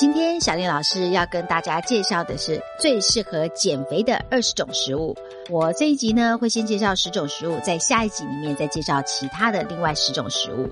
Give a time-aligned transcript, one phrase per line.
[0.00, 5.14] 今天小丽老师要跟大家介绍的是最适合减肥的二十种食物。
[5.50, 10.70] 我这一集呢会先介绍十种食物，在下一集里面再介绍其他的另外十种食物。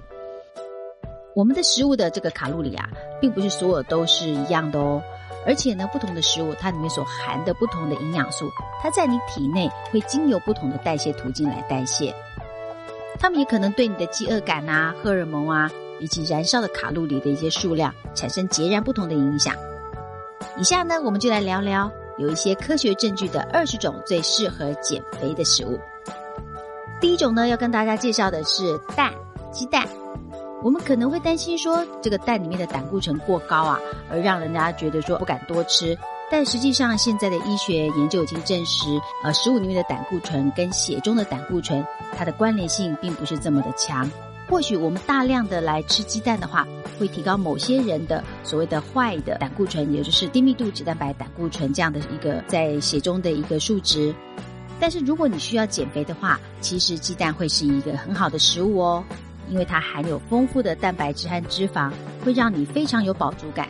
[1.35, 2.89] 我们的食物的这个卡路里啊，
[3.21, 5.03] 并不是所有都是一样的哦。
[5.45, 8.49] 而且呢，不同的食物它里面所含的不同的营养素，
[8.83, 12.15] 它在你体内会经由不同的代谢途径来代谢，
[13.21, 15.71] 它们也可能对你的饥饿感啊、荷尔蒙啊
[16.01, 19.55] 以及燃烧的卡路里的一些数量产生截然不同的影响。
[20.57, 25.79] 以下呢，我们就来聊聊有一些科学证据的二十种最适合减肥的食物。
[27.01, 29.13] 第一种呢，要跟大家介绍的是蛋，
[29.53, 29.87] 鸡蛋。
[30.61, 33.79] 我们可能会担心说，这个蛋里面的胆固醇过高啊，
[34.11, 35.97] 而让人家觉得说不敢多吃。
[36.31, 38.89] 但实际上，现在的医学研究已经证实，
[39.23, 41.87] 呃，食物里面的胆固醇跟血中的胆固醇，
[42.17, 44.11] 它的关联性并不是这么的强。
[44.49, 46.67] 或许我们大量的来吃鸡蛋的话，
[46.99, 54.15] 会提高某些人的所谓的坏的胆固醇，也就是低密度脂蛋白胆固醇这样的一个在血中的一个数值。
[54.81, 59.05] 但是如果你需要减肥的话，其实鸡蛋会是一个很好的食物哦。
[59.51, 61.91] 因为它含有丰富的蛋白质和脂肪，
[62.23, 63.67] 会让你非常有饱足感。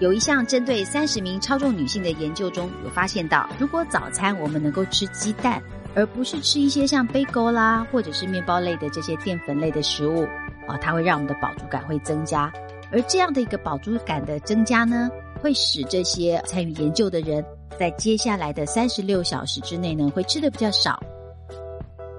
[0.00, 5.62] 有一项针对三十名超重女性的研究中有发现到，如果早餐我们能够吃鸡蛋，
[5.94, 10.24] 而不是吃一些像杯糕啦或者是面包类的这些淀粉类的食物，
[10.66, 12.52] 啊，它会让我们的饱足感会增加。
[12.92, 17.44] 而这样的一个饱足感的增加呢，会使这些参与研究的人
[17.78, 21.02] 在接下来的三十六小时之内呢，会吃的比较少。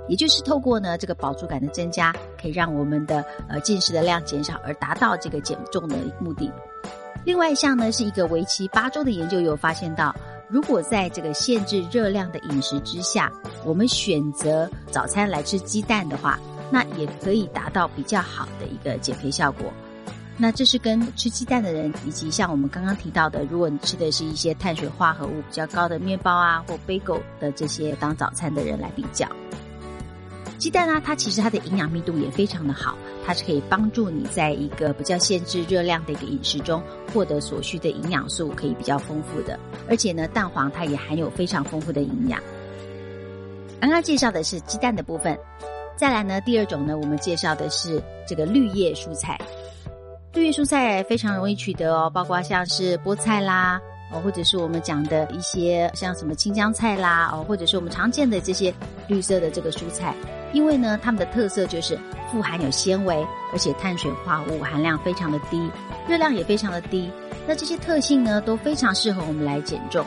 [0.08, 6.52] 也就是透过呢这个饱足感的增加，可以让我们的呃进食的量减少，而达到这个减重的目的。
[7.24, 10.16] 另外一项呢是一个为期八周的研究，有发现到，
[10.50, 13.32] 如果在这个限制热量的饮食之下，
[13.64, 16.40] 我们选择早餐来吃鸡蛋的话，
[16.72, 19.72] 那也可以达到比较好的一个减肥效果。
[20.38, 29.28] 那这是跟吃鸡蛋的人，以及像我们刚刚提到的，如果你吃的是一些碳水化合物比较高的面包啊或 bagel 的这些当早餐的人来比较。
[30.58, 36.82] 鸡蛋呢，它其实它的营养密度也非常的好，它是可以帮助你在一个比较限制热量的一个饮食中
[37.14, 39.60] 获得所需的营养素，可以比较丰富的。
[39.90, 42.42] 而且呢，蛋黄它也含有非常丰富的营养。
[43.82, 45.38] 刚刚介绍的是鸡蛋的部分，
[45.96, 49.40] 再来呢，第二种呢，我们介绍的是这个绿叶蔬菜。
[50.34, 53.80] 绿叶蔬菜非常容易取得哦，包括像是菠菜啦。
[54.12, 58.72] 哦，或者是我们讲的一些像什么青江菜啦，哦，或者是我们常见的这些
[59.08, 60.16] 绿色的这个蔬菜，
[60.56, 62.00] 因为呢，它们的特色就是
[62.32, 63.14] 富含有纤维，
[63.52, 65.70] 而且碳水化合物含量非常的低，
[66.08, 67.12] 热量也非常的低。
[67.46, 70.06] 那这些特性呢，都非常适合我们来减重。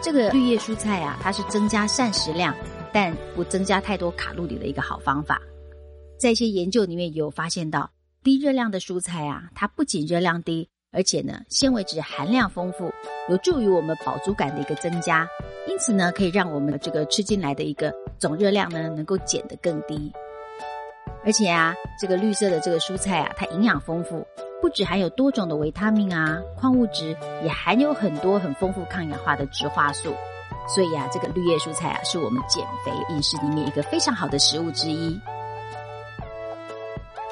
[0.00, 2.54] 这个绿叶蔬菜啊，它是增加膳食量，
[2.92, 5.42] 但不增加太多卡路里的一个好方法。
[6.20, 7.90] 在一些研究里面也有发现到，
[8.22, 10.68] 低热量的蔬菜啊，它不仅热量低。
[10.92, 12.90] 而且呢，纤维质含量丰富，
[13.28, 15.28] 有助于我们饱足感的一个增加，
[15.68, 20.12] 因此呢，可以让我们这个吃进来的一个总热量呢，能够减得更低。
[21.24, 24.26] 而且啊，这个绿色的这个蔬菜啊，它营养丰富，
[24.62, 30.14] 不止含有多种的维他命啊、矿物质，也含有很多很丰富抗氧化的植化素。
[30.68, 35.20] 所以啊，这个绿叶蔬菜啊，是我们减肥饮食里面一个非常好的食物之一。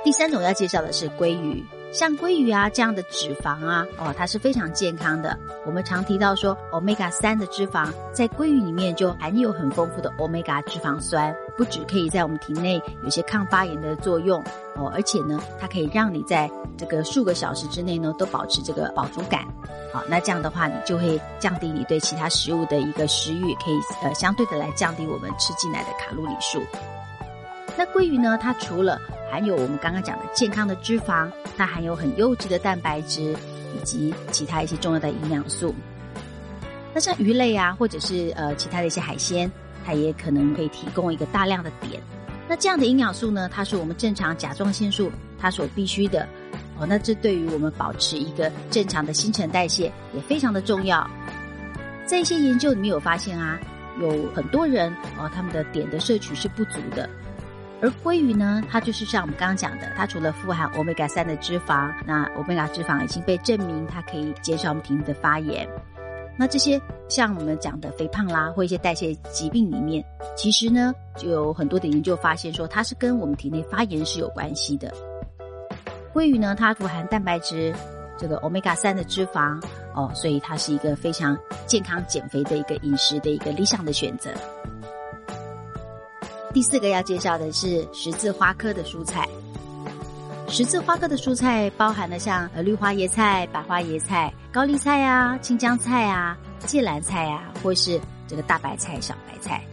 [0.03, 1.65] 第三种要介绍的是鲑鱼。
[1.95, 5.39] 像鲑鱼啊这样的脂肪啊，哦，它是非常健康的。
[5.65, 14.43] 我们常提到说，omega 三的脂肪在鲑鱼里面就含有很丰富的 omega 脂肪酸，不止可以在我们体内有些抗发炎的作用
[14.75, 19.45] 哦，而且呢，它可以让你在这个数个小时之内呢都保持这个饱足感。
[19.93, 26.61] 好，那这样的话，你就会降低你对其他食物的一个食欲，可以呃相对的来降低我们吃进来的卡路里数。
[27.77, 33.35] 那鲑鱼呢，它除了含有我们刚刚讲的健康的脂肪，它含有很优质的蛋白质
[33.75, 35.75] 以及其他一些重要的营养素。
[36.95, 39.51] 那像鱼类啊，或者是呃其他的一些海鲜，
[39.85, 42.01] 它也可能可以提供一个大量的碘。
[42.49, 46.29] 那这样的营养素呢，它是我们正常甲状腺素它所必须的
[46.79, 46.87] 哦。
[46.87, 51.05] 那这对于我们保持一个正常的新陈代谢也非常的重要。
[52.07, 53.59] 在一些研究里面有发现啊，
[54.01, 57.09] 有很多人哦，他们的碘的摄取是不足的。
[57.85, 65.69] 而鲑鱼呢，它就是像我们刚刚讲的，它除了富含欧米伽三的脂肪，那欧米伽脂肪已经被证明它可以减少我们体内的发炎。
[66.39, 70.03] 那这些像我们讲的肥胖啦，或一些代谢疾病里面，
[70.35, 74.91] 其实呢，就有很多的研究发现说，它是跟我们体内发炎是有关系的。
[76.15, 77.71] 鲑鱼呢，它富含蛋白质，
[78.17, 79.63] 这个欧米伽三的脂肪
[79.95, 81.37] 哦，所以它是一个非常
[81.67, 84.31] 健康减肥的一个饮食的一个理想的选择。
[86.55, 89.29] 第四个要介绍的是十字花科的蔬菜。
[90.47, 99.65] 十字花科的蔬菜包含了像呃绿花椰菜、白花椰菜、高丽菜啊、青江菜啊、芥蓝菜啊，或是这个大白菜、小白菜。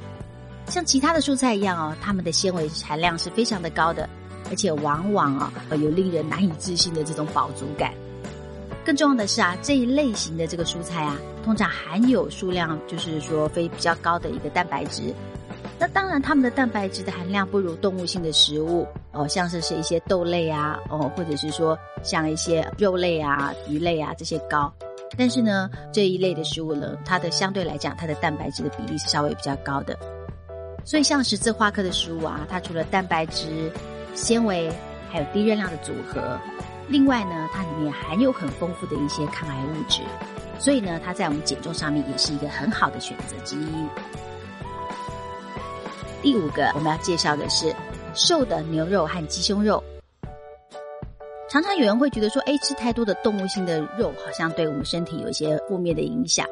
[0.70, 4.10] 像其他的蔬菜一样哦，它们的纤维含量是非常的高的，
[4.50, 7.94] 而且往往啊有令人难以置信的这种饱足感。
[8.84, 15.14] 更重要的是啊，这一类型的这个蔬菜啊，通常含有数量就是说非比较高的一个蛋白质。
[15.82, 24.72] 那当然，它们的蛋白质的含量不如动物性的食物哦，像是是一些豆类啊，哦，或者是说像一些肉类啊、鱼类啊这些高。
[25.18, 29.98] 但是呢，这一类的食物呢，它的相对来讲，它的蛋白质的比例是稍微比较高的。
[30.86, 33.72] 所以，像十字花科的食物啊，它除了蛋白质、
[34.14, 34.72] 纤维，
[35.10, 36.40] 还有低热量的组合。
[36.90, 40.02] 另外呢，它里面含有很丰富的一些抗癌物质，
[40.60, 43.88] 所以呢，它在我们减重上面也是一个很好的选择之一。
[46.22, 47.74] 第五个我们要介绍的是
[48.14, 49.84] 瘦的牛肉和鸡胸肉。
[51.50, 56.48] 常常有人会觉得说，哎，吃太多的动物性的肉，好像对我们身体有一些负面的影响。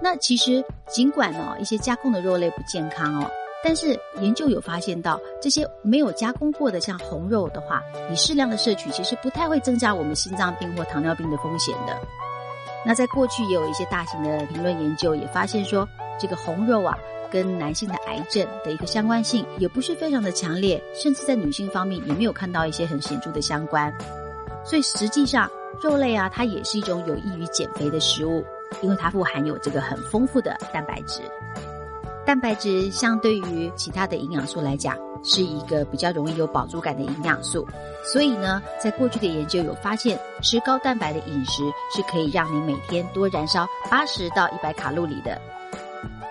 [0.00, 3.30] 那其实，尽管哦，一些加工的肉类不健康哦。
[3.62, 7.80] 但是研究有发现到，这些没有加工过的像红肉的话，
[8.10, 11.96] 你适量的摄取其实不太会增加我们心脏病或糖尿病的风险的。
[12.84, 15.88] 那在过去也有一些大型的评论研究也发现说，
[16.18, 16.98] 这个红肉啊，
[17.32, 23.92] 跟男性的癌症的一个相关性也不是非常的强烈，甚至在女性方面也没有看到一些很显著的相关。
[24.64, 25.50] 所以实际上，
[25.80, 28.44] 肉类啊，它也是一种有益于减肥的食物，
[28.82, 31.22] 因为它富含有这个很丰富的蛋白质。
[32.24, 37.66] 蛋白质相对于其他的营养素来讲，是一个比较容易有饱足感的营养素。
[38.04, 45.40] 所以呢，在过去的研究有发现，吃高蛋白的饮食是可以让你每天多燃烧八十到一百卡路里的。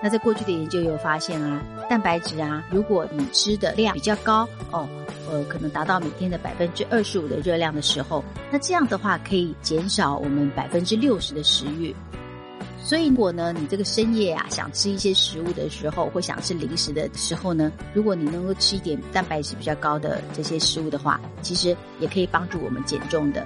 [0.03, 4.89] 那在过去的研究有发现啊，蛋白质啊，如果你吃的量比较高哦，
[5.29, 11.95] 呃，可能达到每天的百分之二十五的热量的时候，那这样的话可以减少我们百分之六十的食欲。
[12.83, 23.45] 所以，如果呢，你这个深夜啊想吃一些食物的时候，或想吃零食的时候呢，如果你能够吃一点蛋白质比较高的这些食物的话，其实也可以帮助我们减重的。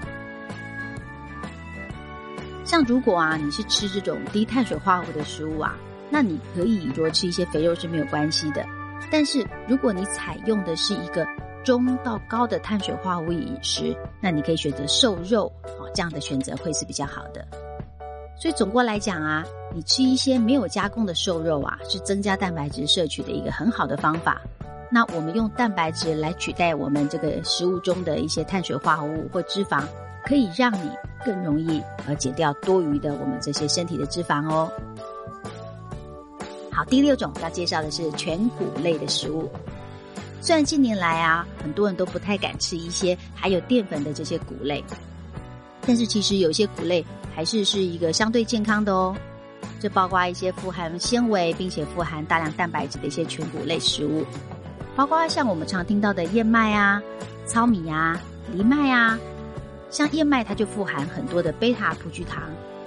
[2.63, 5.77] 像如果啊你是吃这种低碳水化合物的食物啊，
[6.09, 8.65] 那你可以多吃一些肥肉是没有关系的。
[9.11, 11.27] 但是如果你采用的是一个
[11.63, 17.45] 中到高的碳水化合物饮食，那你可以选择瘦肉啊，这样的选择会是比较好的。
[18.37, 19.43] 所以总过来讲啊，
[19.73, 24.41] 你吃一些没有加工的瘦肉啊，是增加蛋白质摄取的一个很好的方法。
[24.91, 29.83] 那我们用蛋白质来取代我们这个食物中的一些碳水化合物或脂肪，
[30.25, 30.89] 可以让你
[31.25, 34.71] 更容易呃减掉多余的我们这些身体的脂肪哦。
[36.75, 39.49] 好，第六种要介绍的是全谷类的食物。
[40.41, 44.83] 虽然近年来啊，很多人都不太敢吃一些含有淀粉的这些谷类，
[45.87, 47.05] 但是其实有些谷类。
[47.35, 49.13] 还是是一个相对健康的哦，
[49.81, 54.23] 这包括一些富含纤维并且富含大量蛋白质的一些全谷类食物，
[54.95, 57.03] 包括像我们常听到的燕麦啊、
[57.45, 58.17] 糙米啊、
[58.53, 59.19] 藜麦啊，
[59.89, 62.43] 像燕麦它就富含很多的贝塔葡聚糖，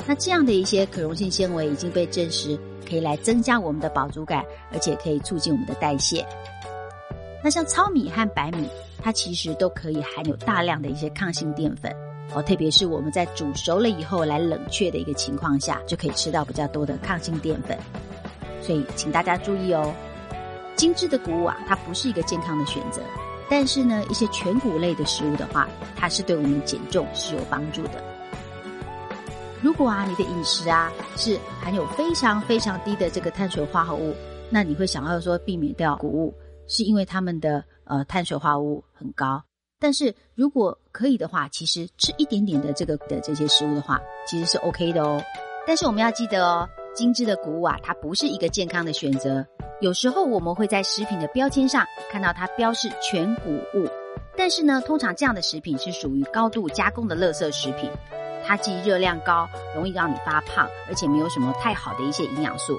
[0.07, 2.59] 那这样的一些可溶性纤维已经被证实
[2.89, 6.27] 可以来增加我们的饱足感，而且可以促进我们的代谢。
[7.45, 8.69] 那像糙米和白米，
[9.03, 11.95] 它其实都可以含有大量的一些抗性淀粉。
[12.35, 17.79] 哦，特别是我们在煮熟了以后来冷却的一个情况下，就可以吃到比较多的抗性淀粉。
[18.61, 19.95] 所以，请大家注意哦，
[20.77, 23.01] 精致的谷物啊，它不是一个健康的选择。
[23.49, 25.67] 但是呢，一些全谷类的食物的话，
[25.97, 28.05] 它是对我们减重是有帮助的。
[29.61, 34.15] 如果啊，你的饮食啊是含有非常非常低的这个碳水化合物，
[34.51, 36.33] 那你会想要说避免掉谷物，
[36.69, 39.43] 是因为它们的呃碳水化合物很高。
[39.81, 45.21] 但是如果可以的话，其实吃一点点的这个的这些食物的话，其实是 OK 的哦。
[45.67, 49.45] 但是我们要记得哦，精致的谷物啊，它不是一个健康的选择。
[49.81, 53.89] 有时候我们会在食品的标签上看到它标示全谷物，
[54.37, 57.91] 但是呢，通常这样的食品是属于高度加工的垃圾食品，
[58.49, 62.79] 它既热量高，容易让你发胖，而且没有什么太好的一些营养素。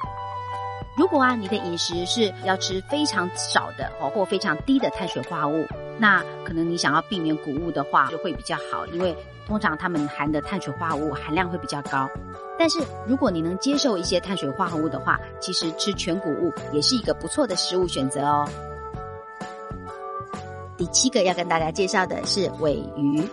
[0.97, 5.65] 如果啊，你的饮食是要吃非常少的哦，或非常低的碳水化合物。
[5.99, 9.15] 那可能你想要避免谷物的话，就会比较好，因为
[9.47, 12.09] 通常它们含的碳水化合物含量会比较高。
[12.57, 18.49] 但是如果你能接受一些碳水化合物的话，其实吃全谷物也是一个不错的食物选择哦。
[20.75, 23.23] 第七个要跟大家介绍的是尾鱼。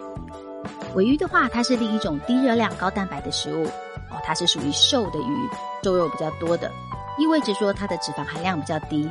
[0.95, 3.65] 尾鱼的话，它是另一种低热量高蛋白的食物
[4.11, 5.49] 哦，它是属于瘦的鱼，
[5.83, 6.71] 瘦肉比较多的，
[7.19, 9.09] 意味着说它的脂肪含量比较低。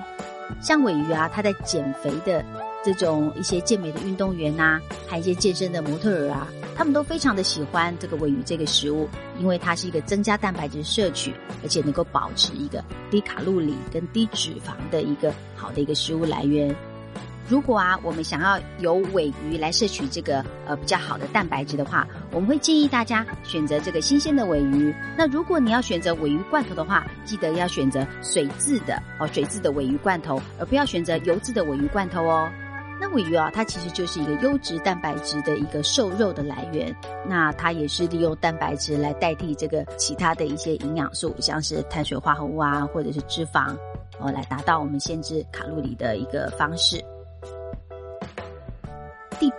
[0.61, 2.43] 像尾鱼啊，它在减肥的。
[2.83, 9.09] 这种一些健美的运动员呐，还有一些健身的模特儿啊，他们都非常的喜欢这个尾鱼这个食物，
[9.39, 11.33] 因为它是一个增加蛋白质摄取，
[11.63, 16.75] 而且能够保持一个低卡路里跟低脂肪的一个好的一个食物来源。
[17.47, 24.93] 如果啊，我们想要由尾鱼来摄取这个呃比较好的蛋白质的话，我们会建议大家选择这个新鲜的尾鱼。
[25.15, 32.49] 那如果你要选择尾鱼罐头的话，记得要选择水质的哦，水质的尾鱼罐头，而不要选择油质的尾鱼罐头哦。
[32.99, 36.95] 那尾鱼啊，它其实就是一个优质蛋白质的一个瘦肉的来源。
[37.27, 43.75] 那它也是利用蛋白质来代替这个其他的一些营养素，像是碳水化合物啊，或者是脂肪
[44.17, 47.03] 哦，来达到我们限制卡路里的一个方式。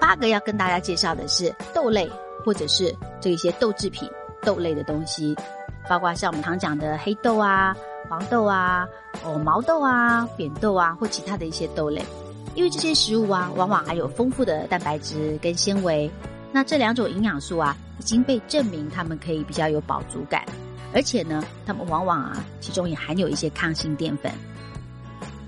[0.01, 2.11] 八个要跟大家介绍的是豆类，
[2.45, 4.09] 或者是这一些豆制品、
[4.43, 5.37] 豆类的东西，
[5.89, 7.77] 包括像我们常讲的黑豆啊、
[8.09, 8.87] 黄豆啊、
[9.25, 12.03] 哦毛豆啊、扁豆啊，或其他的一些豆类。
[12.55, 16.11] 因为这些食物啊，往往含有丰富的蛋白质跟纤维，
[16.53, 20.43] 那这两种营养素啊，已经被证明它们可以比较有饱足感，
[20.95, 24.33] 而且呢，它们往往啊，其中也含有一些抗性淀粉。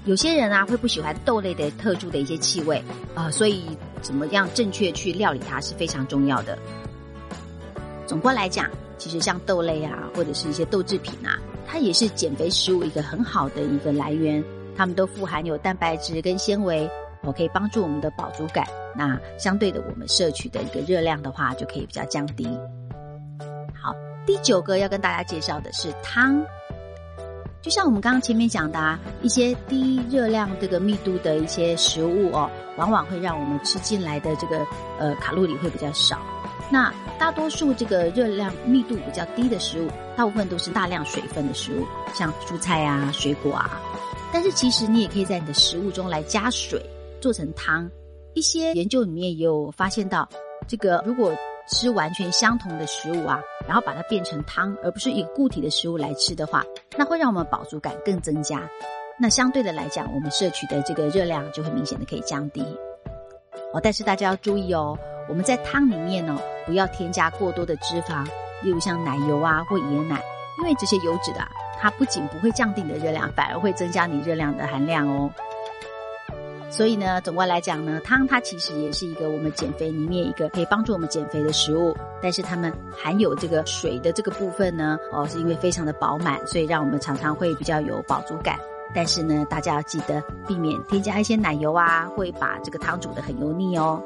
[0.04, 2.82] 有些人啊，会不喜欢豆类的特殊的一些气味
[3.14, 3.64] 啊，所以
[3.98, 6.58] 怎么样正确去料理它是非常重要的。
[8.06, 14.42] 总括来讲，其实像豆类啊，或者是一些豆制品啊，它也是减肥食物一个很好的一个来源。
[14.76, 16.88] 它们都富含有蛋白质跟纤维，
[17.22, 18.64] 哦，可以帮助我们的饱足感。
[18.96, 22.46] 那相对的，我们摄取的一个热量的话，就可以比较降低。
[23.74, 26.44] 好，第九个要跟大家介绍的是汤。
[27.68, 34.66] 就像我们刚刚前面讲的啊，一些低热量这个密度的一些食物哦，往往会让我们吃进来的这个
[34.98, 36.18] 呃卡路里会比较少。
[36.72, 41.84] 那大多数这个热量密度比较低的食物，大部分都是大量水分的食物，
[42.14, 43.78] 像蔬菜啊、水果啊。
[44.32, 46.82] 但是其实你也可以在你的食物中来加水，
[47.20, 47.86] 做成汤。
[48.32, 50.26] 一些研究里面也有发现到，
[50.66, 51.30] 这个如果
[51.68, 56.64] 吃完全相同的食物啊，然后把它变成汤，而不是以固体的食物来吃的话，
[56.96, 58.68] 那会让我们饱足感更增加。
[59.20, 62.62] 那相对的来讲，我们摄取的这个热量就会明显的可以降低。
[63.74, 64.98] 哦，但是大家要注意哦，
[65.28, 68.24] 我们在汤里面呢，不要添加过多的脂肪，
[68.62, 70.20] 例如像奶油啊或椰奶，
[70.58, 71.40] 因为这些油脂的。
[71.80, 75.30] 它不仅不会降低你的热量，反而会增加你热量的含量哦。
[76.70, 81.96] 所以呢，总观来讲呢，汤它其实也是一个我们减肥里面一个可以帮助我们减肥的食物。
[82.22, 88.58] 但是它们含有这个水的这个部分呢，哦，是因为非常的饱满，所以让我们常常会比较有饱足感。
[88.94, 94.02] 但是呢，大家要记得避免添加一些奶油啊，会把这个汤煮的很油腻哦。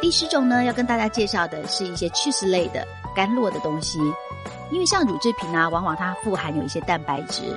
[0.00, 3.98] 第十种呢，要跟大家介绍的是一些 cheese 类的干酪的东西。
[4.70, 7.56] 因为像乳制品啊，往往它富含有一些蛋白质，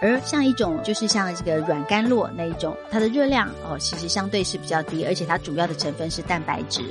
[0.00, 6.82] 而像一种就是像这个软甘露那一种，它的热量哦，其实相对是比较低，而且它主要的成分是蛋白质，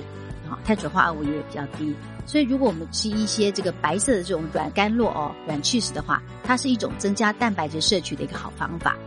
[0.49, 1.95] 啊，碳水化合物也比较低。
[2.25, 8.97] 所以如果我们吃一些这个白色的这种软甘露哦，软 cheese 的话，它是一种增加蛋白质摄取的一个好方法，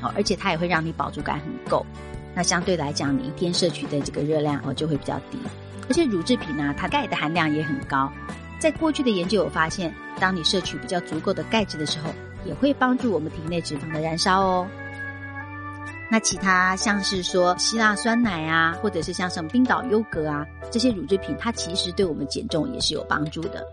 [0.00, 1.84] 哦，而且它也会让你饱足感很够。
[2.36, 5.38] 那相对来讲，你一天摄取的这个热量哦就会比较低，
[5.88, 8.08] 而且乳制品呢，它钙的含量也很高。
[8.60, 12.10] 在过去的研究有发现，当你摄取比较足够的钙质的时候，
[12.44, 14.66] 也会帮助我们体内脂肪的燃烧哦。
[16.10, 23.66] 那其他像是说希腊酸奶啊，或者是像什么冰岛优格啊，这些乳制品，它其实对我们减重也是有帮助的。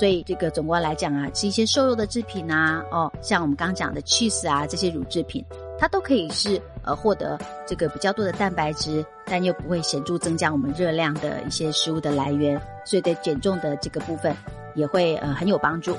[0.00, 5.44] 所以这个总观来讲啊，吃一些瘦肉的制品啊，哦，像我们刚刚讲的 cheese 啊，这些乳制品。
[5.78, 14.34] 它都可以是呃获得这个比较多的蛋白质，但又不会显著增加我们热量的一些食物的来源，所以对减重的这个部分
[14.74, 15.96] 也会呃很有帮助。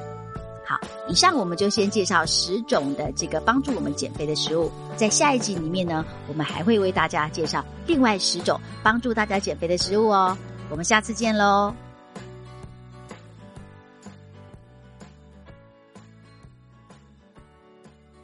[0.67, 10.36] 好，以上我们就先介绍十种的这个帮助我们减肥的食物，在下一集里面呢，我们还会为大家介绍另外十种帮助大家减肥的食物哦。
[10.72, 11.85] 我们下次见喽。